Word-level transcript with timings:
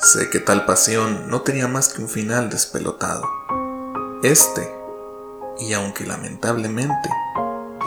Sé 0.00 0.30
que 0.30 0.38
tal 0.38 0.64
pasión 0.64 1.28
no 1.28 1.42
tenía 1.42 1.66
más 1.66 1.88
que 1.88 2.00
un 2.00 2.08
final 2.08 2.50
despelotado. 2.50 3.24
Este, 4.22 4.72
y 5.58 5.72
aunque 5.72 6.06
lamentablemente, 6.06 7.10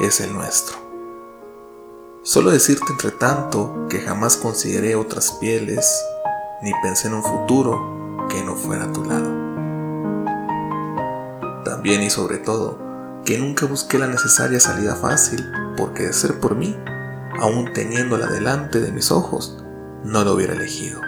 es 0.01 0.19
el 0.19 0.33
nuestro. 0.33 0.75
Solo 2.21 2.51
decirte 2.51 2.91
entre 2.91 3.11
tanto 3.11 3.87
que 3.89 4.01
jamás 4.01 4.35
consideré 4.35 4.95
otras 4.95 5.31
pieles, 5.39 6.03
ni 6.61 6.73
pensé 6.83 7.07
en 7.07 7.13
un 7.13 7.23
futuro 7.23 8.27
que 8.29 8.43
no 8.43 8.57
fuera 8.57 8.83
a 8.83 8.91
tu 8.91 9.05
lado. 9.05 9.31
También 11.63 12.03
y 12.03 12.09
sobre 12.09 12.39
todo, 12.39 12.77
que 13.23 13.39
nunca 13.39 13.65
busqué 13.65 13.97
la 13.97 14.07
necesaria 14.07 14.59
salida 14.59 14.97
fácil, 14.97 15.49
porque 15.77 16.07
de 16.07 16.13
ser 16.13 16.41
por 16.41 16.57
mí, 16.57 16.77
aún 17.39 17.71
teniéndola 17.71 18.27
delante 18.27 18.81
de 18.81 18.91
mis 18.91 19.11
ojos, 19.11 19.63
no 20.03 20.25
lo 20.25 20.33
hubiera 20.33 20.53
elegido. 20.53 20.99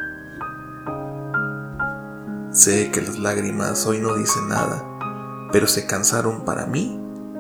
Sé 2.64 2.92
que 2.92 3.02
las 3.02 3.20
lágrimas 3.20 3.86
hoy 3.88 4.00
no 4.00 4.16
dicen 4.16 4.48
nada, 4.48 4.86
pero 5.52 5.68
se 5.68 5.86
cansaron 5.86 6.46
para 6.46 6.66
mí 6.66 6.98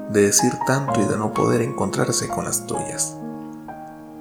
de 0.09 0.23
decir 0.23 0.51
tanto 0.67 0.99
y 0.99 1.05
de 1.05 1.15
no 1.15 1.31
poder 1.31 1.61
encontrarse 1.61 2.27
con 2.27 2.43
las 2.43 2.67
tuyas. 2.67 3.15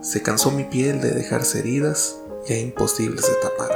Se 0.00 0.22
cansó 0.22 0.52
mi 0.52 0.62
piel 0.62 1.00
de 1.00 1.10
dejarse 1.10 1.58
heridas 1.58 2.20
ya 2.46 2.56
imposibles 2.56 3.26
de 3.26 3.34
tapar. 3.42 3.70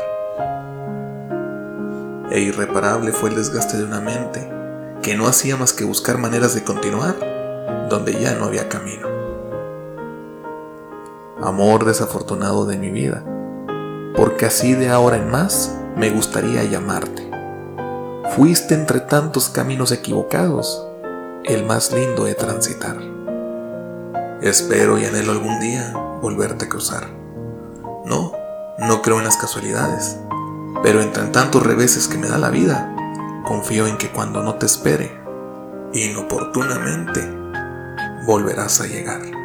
E 2.31 2.43
irreparable 2.43 3.11
fue 3.11 3.31
el 3.31 3.35
desgaste 3.35 3.77
de 3.77 3.83
una 3.83 4.01
mente 4.01 4.49
que 5.03 5.17
no 5.17 5.27
hacía 5.27 5.57
más 5.57 5.73
que 5.73 5.83
buscar 5.83 6.19
maneras 6.19 6.55
de 6.55 6.63
continuar 6.63 7.17
donde 7.91 8.21
ya 8.21 8.37
no 8.37 8.45
había 8.45 8.69
camino. 8.69 9.09
Amor 11.43 11.87
desafortunado 11.87 12.67
de 12.67 12.79
mi 12.79 12.93
vida, 12.93 13.25
porque 14.15 14.47
así 14.47 14.75
de 14.75 14.91
ahora 14.91 15.17
en 15.17 15.29
más 15.29 15.77
me 15.97 16.11
gustaría 16.11 16.63
llamarte. 16.65 17.31
Fuiste 18.37 18.75
entre 18.75 19.01
tantos 19.01 19.49
caminos 19.49 19.93
equivocados, 19.93 20.87
el 21.45 21.65
más 21.65 21.91
lindo 21.91 22.25
de 22.25 22.35
transitar. 22.35 22.99
Espero 24.43 24.99
y 24.99 25.07
anhelo 25.07 25.33
algún 25.33 25.59
día 25.59 25.95
volverte 26.21 26.67
a 26.67 26.69
cruzar. 26.69 27.09
No, 28.05 28.33
no 28.79 29.01
creo 29.01 29.19
en 29.19 29.25
las 29.25 29.39
casualidades, 29.39 30.19
pero 30.83 31.01
entre 31.01 31.25
tantos 31.29 31.63
reveses 31.63 32.09
que 32.09 32.19
me 32.19 32.29
da 32.29 32.37
la 32.37 32.51
vida, 32.51 32.95
confío 33.47 33.87
en 33.87 33.97
que 33.97 34.11
cuando 34.11 34.43
no 34.43 34.57
te 34.57 34.67
espere, 34.67 35.19
inoportunamente, 35.95 37.27
volverás 38.27 38.83
a 38.83 38.87
llegar. 38.87 39.36